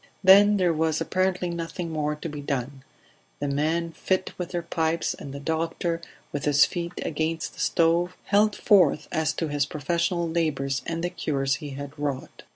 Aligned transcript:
Then 0.23 0.57
there 0.57 0.73
was 0.73 0.99
apparently 0.99 1.51
nothing 1.51 1.91
more 1.91 2.15
to 2.15 2.27
be 2.27 2.41
done; 2.41 2.83
the 3.39 3.47
men 3.47 3.93
lit 4.09 4.33
their 4.39 4.63
pipes, 4.63 5.13
and 5.13 5.31
the 5.31 5.39
doctor, 5.39 6.01
with 6.31 6.45
his 6.45 6.65
feet 6.65 6.93
against 7.03 7.53
the 7.53 7.59
stove, 7.59 8.17
held 8.23 8.55
forth 8.55 9.07
as 9.11 9.31
to 9.33 9.49
his 9.49 9.67
professional 9.67 10.27
labours 10.27 10.81
and 10.87 11.03
the 11.03 11.11
cures 11.11 11.57
he 11.57 11.69
had 11.77 11.91
wrought. 11.99 12.41